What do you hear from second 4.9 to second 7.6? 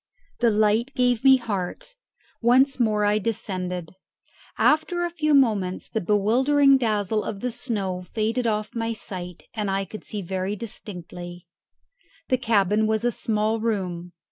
a few moments the bewildering dazzle of the